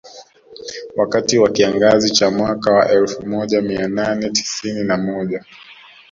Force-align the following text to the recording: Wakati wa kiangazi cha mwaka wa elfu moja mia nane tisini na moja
Wakati 0.95 1.37
wa 1.39 1.49
kiangazi 1.49 2.11
cha 2.11 2.31
mwaka 2.31 2.71
wa 2.73 2.89
elfu 2.91 3.25
moja 3.27 3.61
mia 3.61 3.87
nane 3.87 4.29
tisini 4.29 4.83
na 4.83 4.97
moja 4.97 5.45